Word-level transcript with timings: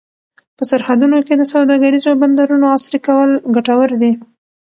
په 0.57 0.63
سرحدونو 0.69 1.17
کې 1.27 1.33
د 1.37 1.43
سوداګریزو 1.53 2.11
بندرونو 2.21 2.65
عصري 2.75 2.99
کول 3.07 3.31
ګټور 3.55 3.89
دي. 4.01 4.11